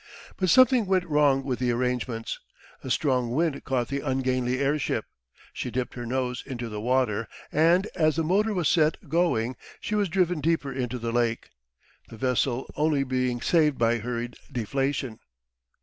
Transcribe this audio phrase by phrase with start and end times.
[0.35, 2.39] But something went wrong with the arrangements.
[2.83, 5.05] A strong wind caught the ungainly airship,
[5.53, 9.93] she dipped her nose into the water, and as the motor was set going she
[9.93, 11.51] was driven deeper into the lake,
[12.09, 15.19] the vessel only being saved by hurried deflation.